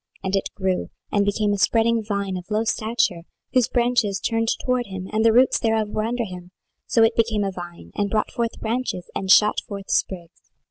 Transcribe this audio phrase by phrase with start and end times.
[0.01, 3.21] 26:017:006 And it grew, and became a spreading vine of low stature,
[3.53, 6.49] whose branches turned toward him, and the roots thereof were under him:
[6.87, 10.41] so it became a vine, and brought forth branches, and shot forth sprigs.